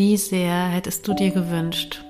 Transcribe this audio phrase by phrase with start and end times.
[0.00, 2.02] Wie sehr hättest du dir gewünscht,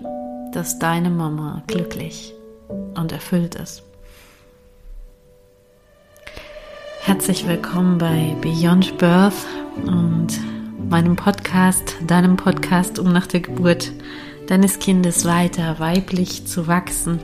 [0.53, 2.33] dass deine Mama glücklich
[2.69, 3.83] und erfüllt ist?
[7.01, 9.45] Herzlich willkommen bei Beyond Birth
[9.87, 10.39] und
[10.89, 13.91] meinem Podcast, deinem Podcast, um nach der Geburt
[14.47, 17.19] deines Kindes weiter weiblich zu wachsen.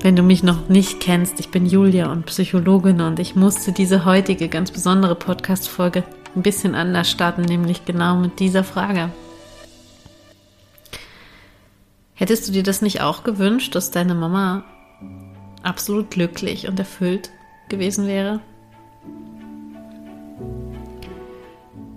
[0.00, 4.06] Wenn du mich noch nicht kennst, ich bin Julia und Psychologin und ich musste diese
[4.06, 9.10] heutige ganz besondere Podcast-Folge ein bisschen anders starten, nämlich genau mit dieser Frage.
[12.14, 14.64] Hättest du dir das nicht auch gewünscht, dass deine Mama
[15.62, 17.30] absolut glücklich und erfüllt
[17.68, 18.40] gewesen wäre?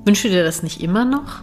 [0.06, 1.42] Wünschst du dir das nicht immer noch?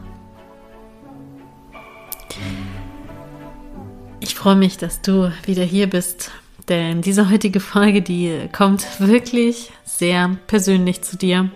[4.20, 6.30] Ich freue mich, dass du wieder hier bist,
[6.68, 11.50] denn diese heutige Folge, die kommt wirklich sehr persönlich zu dir.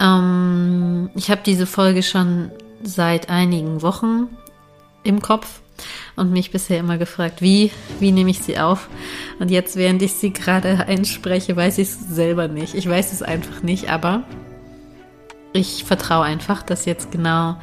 [0.00, 2.50] Ähm, ich habe diese Folge schon
[2.82, 4.28] seit einigen Wochen
[5.02, 5.60] im Kopf
[6.16, 8.88] und mich bisher immer gefragt, wie, wie nehme ich sie auf?
[9.38, 12.74] Und jetzt, während ich sie gerade einspreche, weiß ich es selber nicht.
[12.74, 14.24] Ich weiß es einfach nicht, aber
[15.52, 17.56] ich vertraue einfach, dass jetzt genau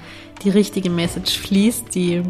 [0.44, 2.24] die richtige Message fließt, die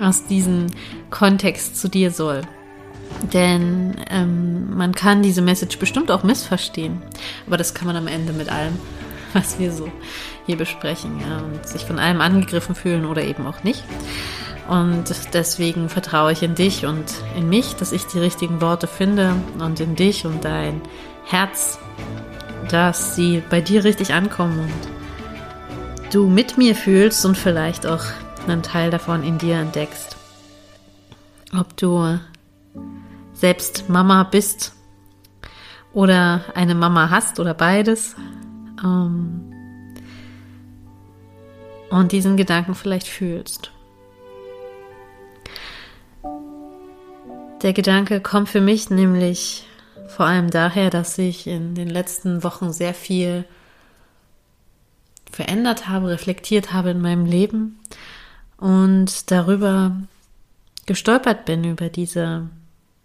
[0.00, 0.66] aus diesem
[1.10, 2.42] Kontext zu dir soll.
[3.32, 7.02] Denn ähm, man kann diese Message bestimmt auch missverstehen.
[7.46, 8.78] Aber das kann man am Ende mit allem,
[9.32, 9.90] was wir so
[10.46, 11.20] hier besprechen.
[11.20, 13.84] Ja, und sich von allem angegriffen fühlen oder eben auch nicht.
[14.68, 15.04] Und
[15.34, 17.04] deswegen vertraue ich in dich und
[17.36, 20.80] in mich, dass ich die richtigen Worte finde und in dich und dein
[21.26, 21.78] Herz,
[22.70, 28.04] dass sie bei dir richtig ankommen und du mit mir fühlst und vielleicht auch
[28.46, 30.16] einen Teil davon in dir entdeckst.
[31.56, 32.18] Ob du
[33.32, 34.74] selbst Mama bist
[35.92, 38.16] oder eine Mama hast oder beides.
[38.82, 39.52] Ähm,
[41.90, 43.70] und diesen Gedanken vielleicht fühlst.
[47.62, 49.66] Der Gedanke kommt für mich nämlich
[50.08, 53.44] vor allem daher, dass ich in den letzten Wochen sehr viel
[55.30, 57.80] verändert habe, reflektiert habe in meinem Leben
[58.58, 59.96] und darüber
[60.86, 62.48] gestolpert bin, über diese,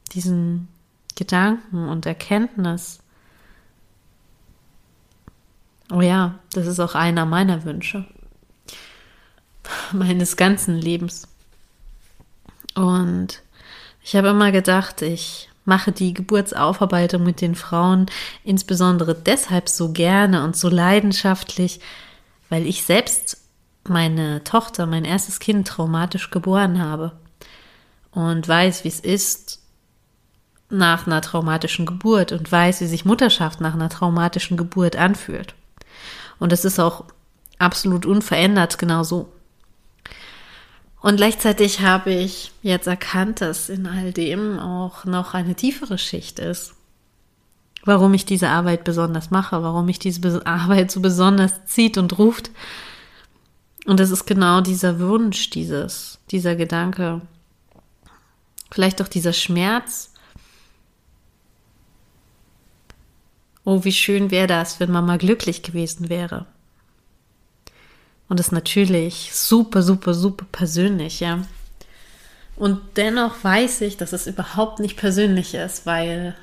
[0.10, 0.68] diesen
[1.16, 3.00] Gedanken und Erkenntnis.
[5.92, 8.06] Oh ja, das ist auch einer meiner Wünsche,
[9.92, 11.28] meines ganzen Lebens.
[12.76, 13.42] Und
[14.04, 18.06] ich habe immer gedacht, ich mache die Geburtsaufarbeitung mit den Frauen
[18.44, 21.82] insbesondere deshalb so gerne und so leidenschaftlich,
[22.50, 23.42] weil ich selbst
[23.84, 27.14] meine Tochter, mein erstes Kind traumatisch geboren habe
[28.12, 29.62] und weiß, wie es ist
[30.70, 35.56] nach einer traumatischen Geburt und weiß, wie sich Mutterschaft nach einer traumatischen Geburt anfühlt.
[36.40, 37.06] Und es ist auch
[37.58, 39.32] absolut unverändert genau so.
[41.00, 46.40] Und gleichzeitig habe ich jetzt erkannt, dass in all dem auch noch eine tiefere Schicht
[46.40, 46.74] ist.
[47.84, 52.52] Warum ich diese Arbeit besonders mache, warum mich diese Arbeit so besonders zieht und ruft,
[53.88, 57.22] und es ist genau dieser Wunsch, dieses, dieser Gedanke,
[58.70, 60.12] vielleicht auch dieser Schmerz.
[63.70, 66.46] Oh, wie schön wäre das, wenn Mama glücklich gewesen wäre.
[68.30, 71.46] Und das ist natürlich super, super, super persönlich, ja.
[72.56, 76.34] Und dennoch weiß ich, dass es überhaupt nicht persönlich ist, weil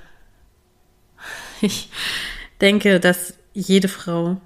[1.62, 1.88] ich
[2.60, 4.38] denke, dass jede Frau,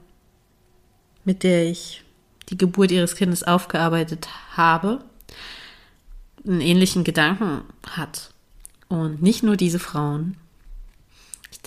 [1.24, 2.04] mit der ich
[2.48, 5.00] die Geburt ihres Kindes aufgearbeitet habe,
[6.46, 8.30] einen ähnlichen Gedanken hat.
[8.86, 10.36] Und nicht nur diese Frauen.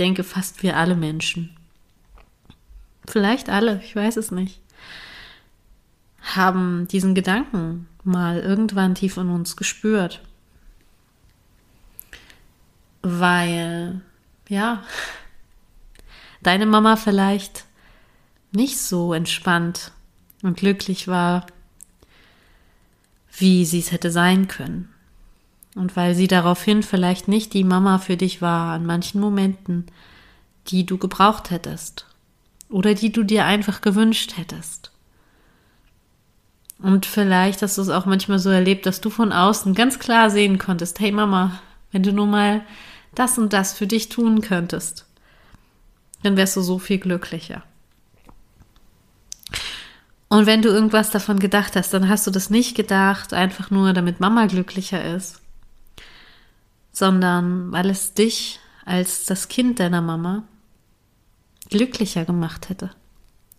[0.02, 1.56] Denke, fast wir alle Menschen.
[3.08, 4.60] Vielleicht alle, ich weiß es nicht.
[6.24, 10.24] Haben diesen Gedanken mal irgendwann tief in uns gespürt.
[13.04, 14.02] Weil,
[14.50, 14.84] ja,
[16.42, 17.66] deine Mama vielleicht
[18.52, 19.92] nicht so entspannt
[20.42, 21.46] und glücklich war,
[23.38, 24.91] wie sie es hätte sein können.
[25.76, 29.85] Und weil sie daraufhin vielleicht nicht die Mama für dich war an manchen Momenten,
[30.68, 32.06] die du gebraucht hättest
[32.70, 34.91] oder die du dir einfach gewünscht hättest.
[36.79, 40.29] Und vielleicht hast du es auch manchmal so erlebt, dass du von außen ganz klar
[40.29, 41.59] sehen konntest, hey Mama,
[41.91, 42.64] wenn du nur mal
[43.14, 45.06] das und das für dich tun könntest,
[46.23, 47.64] dann wärst du so viel glücklicher.
[50.28, 53.91] Und wenn du irgendwas davon gedacht hast, dann hast du das nicht gedacht, einfach nur
[53.91, 55.41] damit Mama glücklicher ist,
[56.91, 60.43] sondern weil es dich als das Kind deiner Mama
[61.70, 62.91] glücklicher gemacht hätte,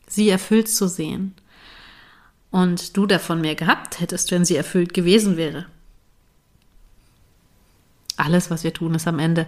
[0.06, 1.34] sie erfüllt zu sehen
[2.50, 5.66] und du davon mehr gehabt hättest, wenn sie erfüllt gewesen wäre.
[8.16, 9.46] Alles, was wir tun, ist am Ende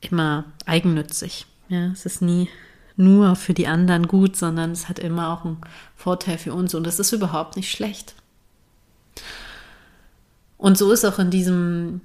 [0.00, 1.46] immer eigennützig.
[1.68, 2.48] Ja, es ist nie
[2.96, 5.58] nur für die anderen gut, sondern es hat immer auch einen
[5.96, 8.14] Vorteil für uns und es ist überhaupt nicht schlecht.
[10.58, 12.02] Und so ist auch in diesem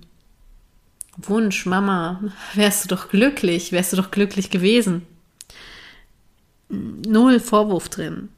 [1.18, 2.22] Wunsch, Mama,
[2.54, 5.06] wärst du doch glücklich, wärst du doch glücklich gewesen.
[6.70, 8.30] Null Vorwurf drin.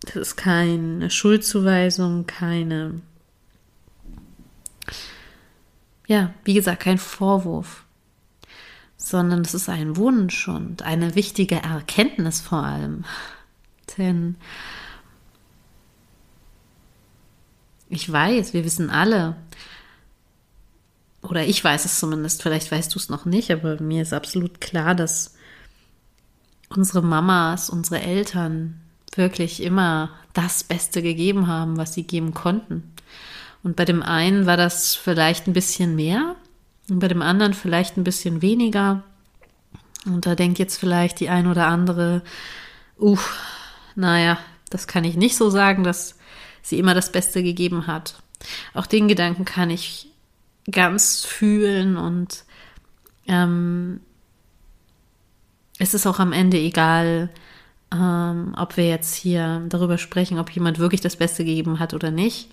[0.00, 3.00] Das ist keine Schuldzuweisung, keine,
[6.06, 7.84] ja, wie gesagt, kein Vorwurf,
[8.96, 13.04] sondern es ist ein Wunsch und eine wichtige Erkenntnis vor allem.
[13.96, 14.36] Denn
[17.88, 19.36] ich weiß, wir wissen alle,
[21.28, 24.60] oder ich weiß es zumindest, vielleicht weißt du es noch nicht, aber mir ist absolut
[24.60, 25.34] klar, dass
[26.68, 28.80] unsere Mamas, unsere Eltern
[29.14, 32.92] wirklich immer das Beste gegeben haben, was sie geben konnten.
[33.62, 36.36] Und bei dem einen war das vielleicht ein bisschen mehr
[36.90, 39.02] und bei dem anderen vielleicht ein bisschen weniger.
[40.04, 42.22] Und da denkt jetzt vielleicht die ein oder andere,
[42.98, 43.40] uff,
[43.94, 44.38] naja,
[44.68, 46.16] das kann ich nicht so sagen, dass
[46.60, 48.16] sie immer das Beste gegeben hat.
[48.74, 50.08] Auch den Gedanken kann ich
[50.70, 52.44] ganz fühlen und
[53.26, 54.00] ähm,
[55.78, 57.30] es ist auch am Ende egal,
[57.92, 62.10] ähm, ob wir jetzt hier darüber sprechen, ob jemand wirklich das Beste gegeben hat oder
[62.10, 62.50] nicht.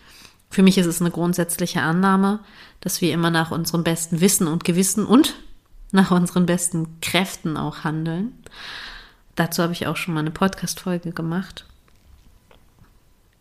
[0.50, 2.40] Für mich ist es eine grundsätzliche Annahme,
[2.82, 5.36] dass wir immer nach unserem besten Wissen und Gewissen und
[5.92, 8.34] nach unseren besten Kräften auch handeln.
[9.36, 11.66] Dazu habe ich auch schon mal eine Podcast-Folge gemacht.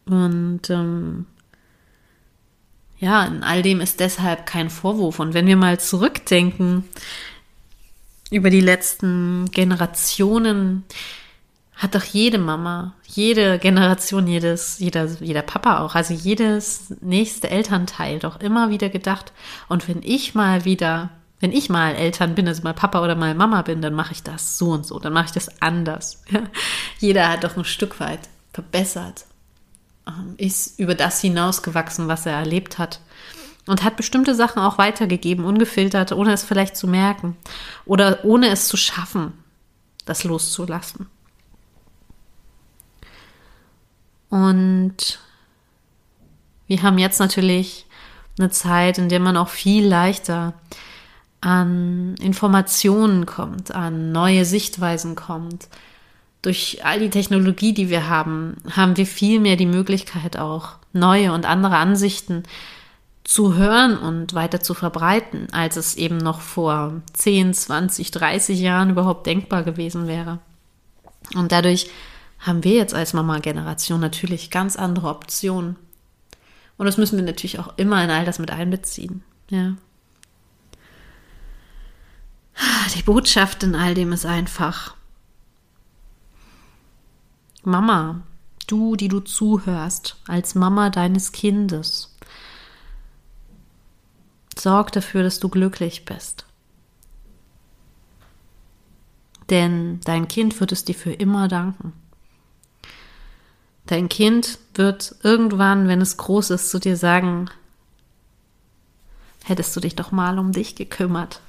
[0.06, 1.26] Und ähm,
[3.00, 5.18] ja, in all dem ist deshalb kein Vorwurf.
[5.18, 6.84] Und wenn wir mal zurückdenken
[8.30, 10.84] über die letzten Generationen,
[11.74, 18.18] hat doch jede Mama, jede Generation, jedes, jeder, jeder Papa auch, also jedes nächste Elternteil
[18.18, 19.32] doch immer wieder gedacht,
[19.68, 21.08] und wenn ich mal wieder,
[21.40, 24.22] wenn ich mal Eltern bin, also mal Papa oder mal Mama bin, dann mache ich
[24.22, 26.22] das so und so, dann mache ich das anders.
[26.30, 26.42] Ja?
[26.98, 29.24] Jeder hat doch ein Stück weit verbessert,
[30.36, 33.00] ist über das hinausgewachsen, was er erlebt hat
[33.66, 37.36] und hat bestimmte Sachen auch weitergegeben, ungefiltert, ohne es vielleicht zu merken
[37.84, 39.32] oder ohne es zu schaffen,
[40.04, 41.06] das loszulassen.
[44.28, 45.18] Und
[46.66, 47.86] wir haben jetzt natürlich
[48.38, 50.54] eine Zeit, in der man auch viel leichter
[51.40, 55.68] an Informationen kommt, an neue Sichtweisen kommt.
[56.42, 61.32] Durch all die Technologie, die wir haben, haben wir viel mehr die Möglichkeit auch neue
[61.32, 62.44] und andere Ansichten
[63.24, 68.90] zu hören und weiter zu verbreiten, als es eben noch vor 10, 20, 30 Jahren
[68.90, 70.38] überhaupt denkbar gewesen wäre.
[71.34, 71.90] Und dadurch
[72.40, 75.76] haben wir jetzt als Mama-Generation natürlich ganz andere Optionen.
[76.78, 79.22] Und das müssen wir natürlich auch immer in all das mit einbeziehen.
[79.50, 79.74] Ja.
[82.96, 84.96] Die Botschaft in all dem ist einfach.
[87.62, 88.22] Mama,
[88.66, 92.16] du, die du zuhörst, als Mama deines Kindes,
[94.56, 96.46] sorg dafür, dass du glücklich bist.
[99.50, 101.92] Denn dein Kind wird es dir für immer danken.
[103.86, 107.50] Dein Kind wird irgendwann, wenn es groß ist, zu dir sagen,
[109.42, 111.40] hättest du dich doch mal um dich gekümmert.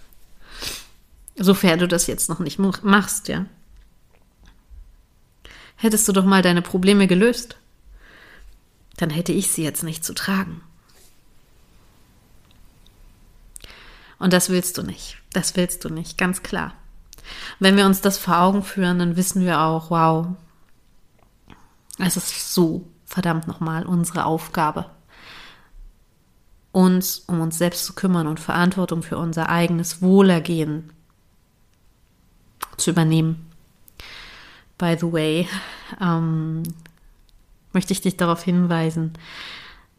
[1.36, 3.46] Sofern du das jetzt noch nicht machst, ja.
[5.82, 7.58] Hättest du doch mal deine Probleme gelöst,
[8.98, 10.62] dann hätte ich sie jetzt nicht zu tragen.
[14.20, 15.18] Und das willst du nicht.
[15.34, 16.76] Das willst du nicht, ganz klar.
[17.58, 20.28] Wenn wir uns das vor Augen führen, dann wissen wir auch, wow,
[21.98, 24.86] es ist so verdammt nochmal unsere Aufgabe,
[26.72, 30.94] uns um uns selbst zu kümmern und Verantwortung für unser eigenes Wohlergehen
[32.78, 33.51] zu übernehmen.
[34.82, 35.48] By the way,
[36.02, 36.64] ähm,
[37.72, 39.14] möchte ich dich darauf hinweisen,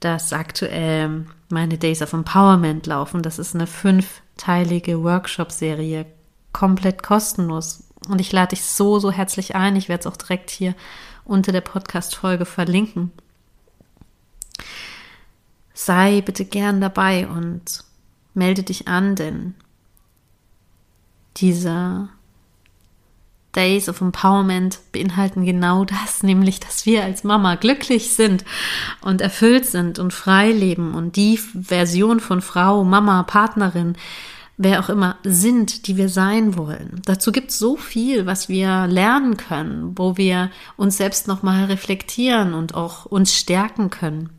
[0.00, 3.22] dass aktuell meine Days of Empowerment laufen.
[3.22, 6.06] Das ist eine fünfteilige Workshop-Serie,
[6.52, 7.84] komplett kostenlos.
[8.08, 9.76] Und ich lade dich so, so herzlich ein.
[9.76, 10.74] Ich werde es auch direkt hier
[11.24, 13.12] unter der Podcast-Folge verlinken.
[15.74, 17.84] Sei bitte gern dabei und
[18.34, 19.54] melde dich an, denn
[21.36, 22.08] diese
[23.54, 28.44] Days of Empowerment beinhalten genau das, nämlich, dass wir als Mama glücklich sind
[29.02, 33.96] und erfüllt sind und frei leben und die Version von Frau, Mama, Partnerin
[34.56, 37.00] wer auch immer sind, die wir sein wollen.
[37.04, 42.54] Dazu gibt es so viel, was wir lernen können, wo wir uns selbst nochmal reflektieren
[42.54, 44.30] und auch uns stärken können.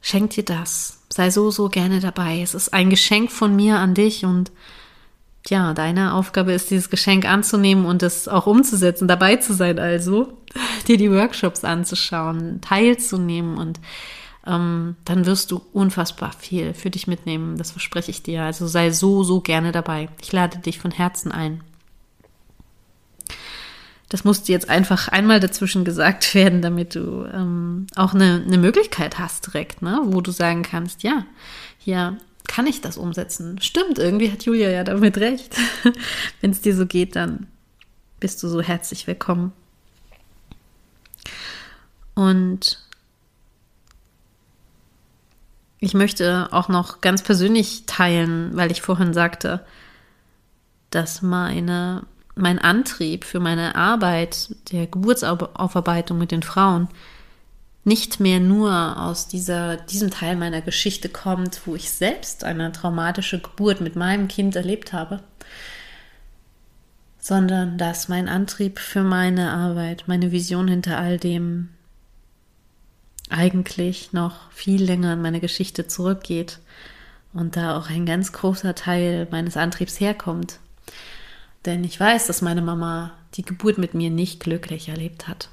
[0.00, 1.02] Schenk dir das.
[1.08, 2.40] Sei so, so gerne dabei.
[2.40, 4.52] Es ist ein Geschenk von mir an dich und
[5.48, 10.32] ja, deine Aufgabe ist, dieses Geschenk anzunehmen und es auch umzusetzen, dabei zu sein, also
[10.88, 13.80] dir die Workshops anzuschauen, teilzunehmen und
[14.46, 17.56] ähm, dann wirst du unfassbar viel für dich mitnehmen.
[17.58, 18.44] Das verspreche ich dir.
[18.44, 20.08] Also sei so, so gerne dabei.
[20.22, 21.62] Ich lade dich von Herzen ein.
[24.08, 29.18] Das musste jetzt einfach einmal dazwischen gesagt werden, damit du ähm, auch eine, eine Möglichkeit
[29.18, 30.00] hast direkt, ne?
[30.04, 31.26] wo du sagen kannst, ja,
[31.78, 32.16] hier
[32.56, 33.60] kann ich das umsetzen.
[33.60, 35.54] Stimmt, irgendwie hat Julia ja damit recht.
[36.40, 37.48] Wenn es dir so geht, dann
[38.18, 39.52] bist du so herzlich willkommen.
[42.14, 42.82] Und
[45.80, 49.62] ich möchte auch noch ganz persönlich teilen, weil ich vorhin sagte,
[50.88, 52.04] dass meine,
[52.36, 56.88] mein Antrieb für meine Arbeit der Geburtsaufarbeitung mit den Frauen
[57.86, 63.38] nicht mehr nur aus dieser, diesem Teil meiner Geschichte kommt, wo ich selbst eine traumatische
[63.38, 65.22] Geburt mit meinem Kind erlebt habe,
[67.20, 71.68] sondern dass mein Antrieb für meine Arbeit, meine Vision hinter all dem
[73.30, 76.58] eigentlich noch viel länger in meine Geschichte zurückgeht
[77.32, 80.58] und da auch ein ganz großer Teil meines Antriebs herkommt.
[81.64, 85.50] Denn ich weiß, dass meine Mama die Geburt mit mir nicht glücklich erlebt hat.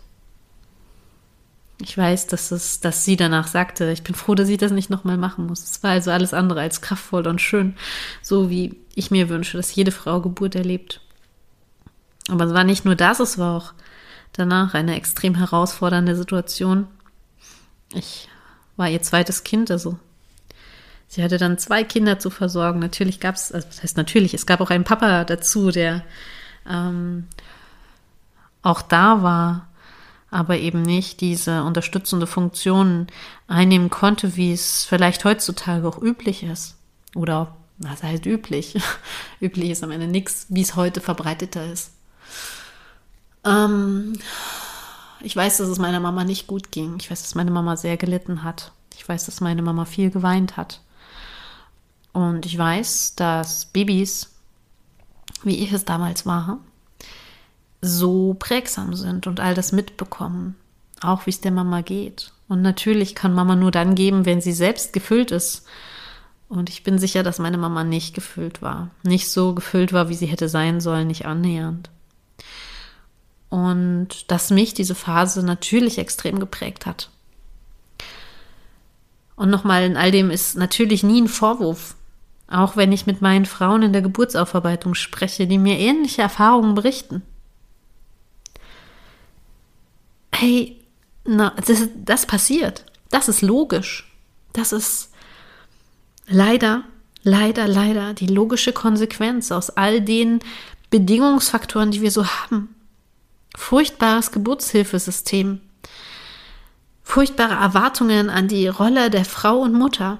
[1.82, 4.90] Ich weiß, dass, es, dass sie danach sagte, ich bin froh, dass ich das nicht
[4.90, 5.64] nochmal machen muss.
[5.64, 7.76] Es war also alles andere als kraftvoll und schön,
[8.22, 11.02] so wie ich mir wünsche, dass jede Frau Geburt erlebt.
[12.30, 13.74] Aber es war nicht nur das, es war auch
[14.34, 16.88] danach eine extrem herausfordernde Situation,
[17.94, 18.28] ich
[18.76, 19.98] war ihr zweites Kind, also
[21.08, 22.80] sie hatte dann zwei Kinder zu versorgen.
[22.80, 26.04] Natürlich gab es, also das heißt natürlich, es gab auch einen Papa dazu, der
[26.68, 27.28] ähm,
[28.62, 29.68] auch da war,
[30.34, 33.08] aber eben nicht diese unterstützende Funktion
[33.48, 36.76] einnehmen konnte, wie es vielleicht heutzutage auch üblich ist.
[37.16, 38.76] Oder was heißt üblich?
[39.40, 41.92] üblich ist am Ende nichts, wie es heute verbreiteter ist.
[43.46, 44.14] Ähm,
[45.22, 46.98] ich weiß, dass es meiner Mama nicht gut ging.
[47.00, 48.72] Ich weiß, dass meine Mama sehr gelitten hat.
[48.96, 50.82] Ich weiß, dass meine Mama viel geweint hat.
[52.12, 54.32] Und ich weiß, dass Babys,
[55.44, 56.60] wie ich es damals war,
[57.84, 60.56] so prägsam sind und all das mitbekommen.
[61.02, 62.32] Auch wie es der Mama geht.
[62.48, 65.66] Und natürlich kann Mama nur dann geben, wenn sie selbst gefüllt ist.
[66.48, 68.90] Und ich bin sicher, dass meine Mama nicht gefüllt war.
[69.04, 71.90] Nicht so gefüllt war, wie sie hätte sein sollen, nicht annähernd.
[73.50, 77.10] Und dass mich diese Phase natürlich extrem geprägt hat.
[79.36, 81.96] Und nochmal, in all dem ist natürlich nie ein Vorwurf.
[82.48, 87.24] Auch wenn ich mit meinen Frauen in der Geburtsaufarbeitung spreche, die mir ähnliche Erfahrungen berichten.
[90.44, 90.76] Hey,
[91.24, 92.84] na, das, das passiert.
[93.10, 94.12] Das ist logisch.
[94.52, 95.10] Das ist
[96.28, 96.84] leider,
[97.24, 100.40] leider, leider die logische Konsequenz aus all den
[100.90, 102.76] Bedingungsfaktoren, die wir so haben.
[103.56, 105.62] Furchtbares Geburtshilfesystem.
[107.04, 110.20] Furchtbare Erwartungen an die Rolle der Frau und Mutter.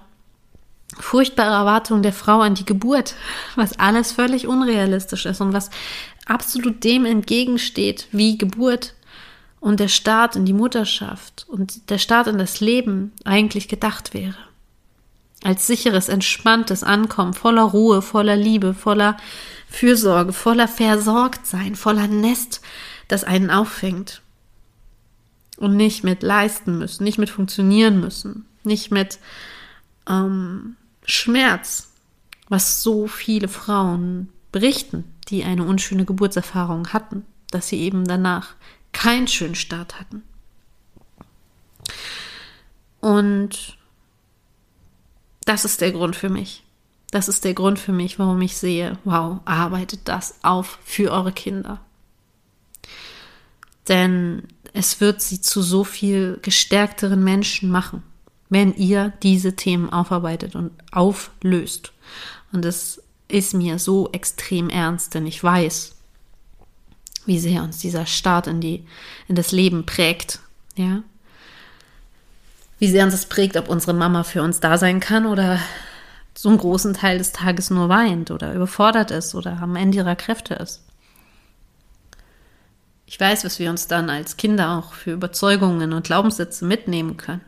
[1.02, 3.16] Furchtbare Erwartungen der Frau an die Geburt,
[3.58, 5.70] was alles völlig unrealistisch ist und was
[6.26, 8.94] absolut dem entgegensteht, wie Geburt
[9.64, 14.36] und der Start in die Mutterschaft und der Start in das Leben eigentlich gedacht wäre.
[15.42, 19.16] Als sicheres, entspanntes Ankommen, voller Ruhe, voller Liebe, voller
[19.70, 22.60] Fürsorge, voller Versorgtsein, voller Nest,
[23.08, 24.22] das einen auffängt.
[25.56, 29.18] Und nicht mit leisten müssen, nicht mit funktionieren müssen, nicht mit
[30.10, 31.94] ähm, Schmerz,
[32.50, 38.56] was so viele Frauen berichten, die eine unschöne Geburtserfahrung hatten, dass sie eben danach
[38.94, 40.24] keinen schönen Start hatten.
[43.02, 43.78] Und
[45.46, 46.64] das ist der Grund für mich.
[47.12, 51.32] Das ist der Grund für mich, warum ich sehe, wow, arbeitet das auf für eure
[51.32, 51.82] Kinder.
[53.88, 58.04] Denn es wird sie zu so viel gestärkteren Menschen machen,
[58.50, 61.92] wenn ihr diese Themen aufarbeitet und auflöst.
[62.52, 65.93] Und es ist mir so extrem ernst, denn ich weiß,
[67.26, 68.86] wie sehr uns dieser Start in die,
[69.28, 70.40] in das Leben prägt,
[70.76, 71.04] ja.
[72.80, 75.60] Wie sehr uns das prägt, ob unsere Mama für uns da sein kann oder
[76.36, 80.16] so einen großen Teil des Tages nur weint oder überfordert ist oder am Ende ihrer
[80.16, 80.84] Kräfte ist.
[83.06, 87.42] Ich weiß, was wir uns dann als Kinder auch für Überzeugungen und Glaubenssätze mitnehmen können.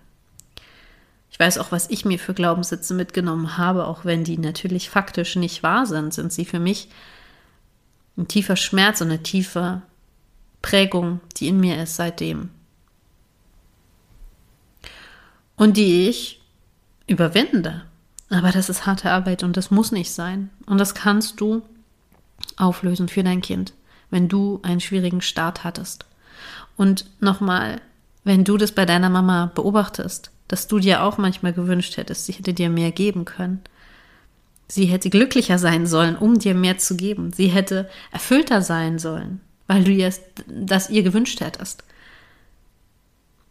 [1.31, 5.35] Ich weiß auch, was ich mir für Glaubenssätze mitgenommen habe, auch wenn die natürlich faktisch
[5.35, 6.87] nicht wahr sind, sind sie für mich
[8.17, 9.81] ein tiefer Schmerz und eine tiefe
[10.61, 12.49] Prägung, die in mir ist seitdem.
[15.55, 16.41] Und die ich
[17.07, 17.83] überwinde.
[18.29, 20.49] Aber das ist harte Arbeit und das muss nicht sein.
[20.65, 21.61] Und das kannst du
[22.57, 23.73] auflösen für dein Kind,
[24.09, 26.05] wenn du einen schwierigen Start hattest.
[26.75, 27.81] Und nochmal,
[28.23, 32.33] wenn du das bei deiner Mama beobachtest, dass du dir auch manchmal gewünscht hättest, sie
[32.33, 33.61] hätte dir mehr geben können.
[34.67, 37.31] Sie hätte glücklicher sein sollen, um dir mehr zu geben.
[37.31, 40.11] Sie hätte erfüllter sein sollen, weil du ihr
[40.47, 41.83] das ihr gewünscht hättest.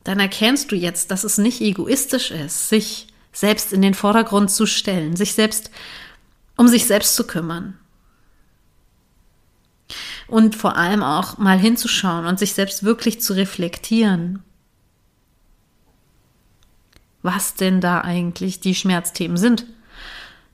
[0.02, 4.66] Dann erkennst du jetzt, dass es nicht egoistisch ist, sich selbst in den Vordergrund zu
[4.66, 5.70] stellen, sich selbst
[6.56, 7.78] um sich selbst zu kümmern.
[10.26, 14.42] Und vor allem auch mal hinzuschauen und sich selbst wirklich zu reflektieren.
[17.22, 19.66] Was denn da eigentlich die Schmerzthemen sind.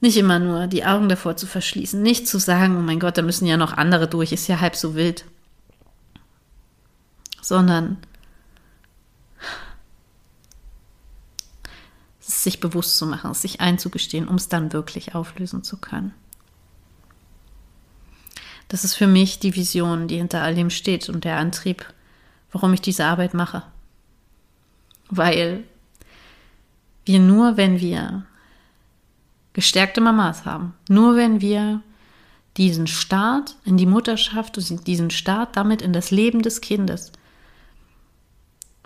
[0.01, 3.23] Nicht immer nur die Augen davor zu verschließen, nicht zu sagen, oh mein Gott, da
[3.23, 5.27] müssen ja noch andere durch, ist ja halb so wild.
[7.43, 7.99] Sondern
[12.21, 16.15] sich bewusst zu machen, sich einzugestehen, um es dann wirklich auflösen zu können.
[18.69, 21.93] Das ist für mich die Vision, die hinter all dem steht und der Antrieb,
[22.53, 23.65] warum ich diese Arbeit mache.
[25.09, 25.65] Weil
[27.05, 28.25] wir nur, wenn wir
[29.61, 31.83] gestärkte Mamas haben, nur wenn wir
[32.57, 37.13] diesen Start in die Mutterschaft und diesen Start damit in das Leben des Kindes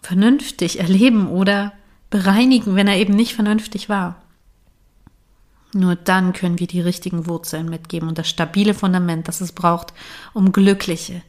[0.02, 1.74] vernünftig erleben oder
[2.10, 4.20] bereinigen, wenn er eben nicht vernünftig war.
[5.72, 9.94] Nur dann können wir die richtigen Wurzeln mitgeben und das stabile Fundament, das es braucht,
[10.32, 11.22] um glückliche,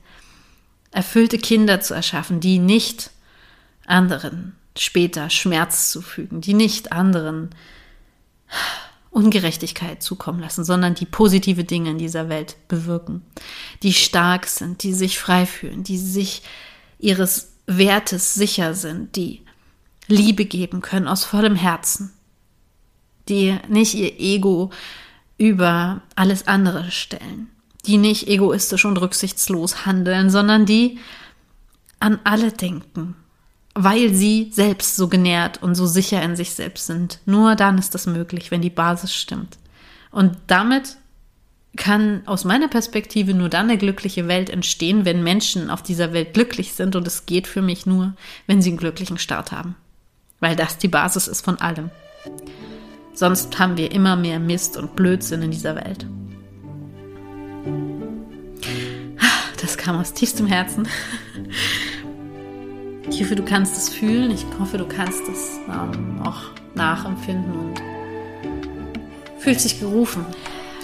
[0.90, 3.12] erfüllte Kinder zu erschaffen, die nicht
[3.86, 7.52] anderen später Schmerz zufügen, die nicht anderen
[9.16, 13.22] Ungerechtigkeit zukommen lassen, sondern die positive Dinge in dieser Welt bewirken,
[13.82, 16.42] die stark sind, die sich frei fühlen, die sich
[17.00, 19.42] ihres Wertes sicher sind, die
[20.08, 22.12] Liebe geben können aus vollem Herzen,
[23.30, 24.72] die nicht ihr Ego
[25.38, 27.48] über alles andere stellen,
[27.86, 31.00] die nicht egoistisch und rücksichtslos handeln, sondern die
[32.00, 33.16] an alle denken,
[33.76, 37.20] weil sie selbst so genährt und so sicher in sich selbst sind.
[37.26, 39.58] Nur dann ist das möglich, wenn die Basis stimmt.
[40.12, 40.98] Und damit
[41.78, 46.34] kann aus meiner Perspektive nur dann eine glückliche Welt entstehen, wenn Menschen auf dieser Welt
[46.34, 46.96] glücklich sind.
[46.96, 48.14] Und es geht für mich nur,
[48.48, 49.76] wenn sie einen glücklichen Start haben
[50.40, 51.90] weil das die Basis ist von allem.
[53.14, 56.06] Sonst haben wir immer mehr Mist und Blödsinn in dieser Welt.
[59.62, 60.88] Das kam aus tiefstem Herzen.
[63.10, 64.32] Ich hoffe, du kannst es fühlen.
[64.32, 66.42] Ich hoffe, du kannst es ähm, auch
[66.74, 67.82] nachempfinden und
[69.38, 70.26] fühlst dich gerufen.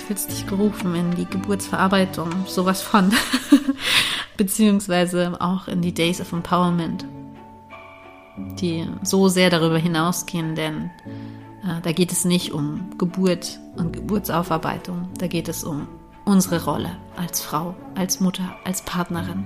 [0.07, 3.11] Fühlst dich gerufen in die Geburtsverarbeitung, sowas von.
[4.37, 7.05] Beziehungsweise auch in die Days of Empowerment
[8.37, 10.91] die so sehr darüber hinausgehen, denn
[11.63, 15.87] äh, da geht es nicht um Geburt und Geburtsaufarbeitung, da geht es um
[16.25, 19.45] unsere Rolle als Frau, als Mutter, als Partnerin,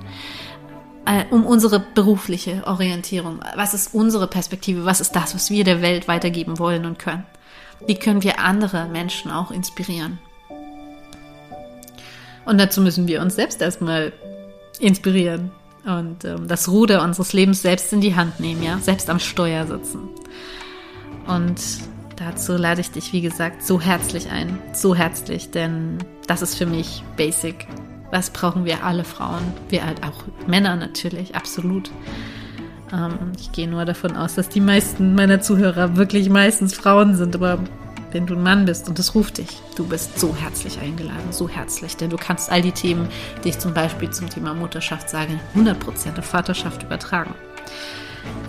[1.30, 3.40] um unsere berufliche Orientierung.
[3.56, 4.86] Was ist unsere Perspektive?
[4.86, 7.26] Was ist das, was wir der Welt weitergeben wollen und können?
[7.86, 10.20] Wie können wir andere Menschen auch inspirieren?
[12.46, 14.14] Und dazu müssen wir uns selbst erstmal
[14.80, 15.52] inspirieren
[15.86, 19.66] und ähm, das Ruder unseres Lebens selbst in die Hand nehmen, ja, selbst am Steuer
[19.66, 20.10] sitzen.
[21.28, 21.60] Und
[22.16, 26.66] dazu lade ich dich, wie gesagt, so herzlich ein, so herzlich, denn das ist für
[26.66, 27.68] mich basic.
[28.16, 29.44] Was brauchen wir alle Frauen?
[29.68, 31.92] Wir halt auch Männer natürlich, absolut.
[32.94, 37.36] Ähm, ich gehe nur davon aus, dass die meisten meiner Zuhörer wirklich meistens Frauen sind,
[37.36, 37.60] aber
[38.14, 41.50] wenn du ein Mann bist und es ruft dich, du bist so herzlich eingeladen, so
[41.50, 43.10] herzlich, denn du kannst all die Themen,
[43.44, 47.36] die ich zum Beispiel zum Thema Mutterschaft sage, 100% auf Vaterschaft übertragen.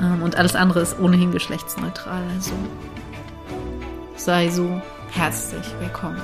[0.00, 2.52] Ähm, und alles andere ist ohnehin geschlechtsneutral, also
[4.14, 6.22] sei so herzlich willkommen.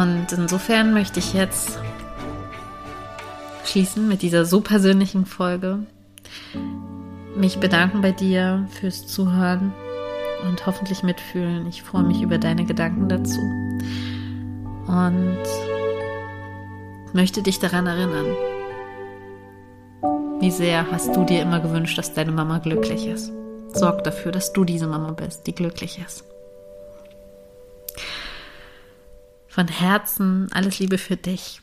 [0.00, 1.76] Und insofern möchte ich jetzt
[3.64, 5.80] schließen mit dieser so persönlichen Folge.
[7.34, 9.72] Mich bedanken bei dir fürs Zuhören
[10.48, 11.66] und hoffentlich mitfühlen.
[11.66, 13.40] Ich freue mich über deine Gedanken dazu.
[14.86, 15.42] Und
[17.12, 18.36] möchte dich daran erinnern,
[20.40, 23.32] wie sehr hast du dir immer gewünscht, dass deine Mama glücklich ist.
[23.72, 26.27] Sorg dafür, dass du diese Mama bist, die glücklich ist.
[29.58, 31.62] Von Herzen alles Liebe für dich,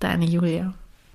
[0.00, 0.74] deine Julia.